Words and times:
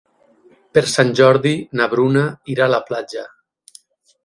Per 0.77 0.81
Sant 0.93 1.11
Jordi 1.19 1.51
na 1.81 1.87
Bruna 1.93 2.25
irà 2.55 2.69
a 2.69 2.73
la 2.77 2.83
platja. 2.91 3.29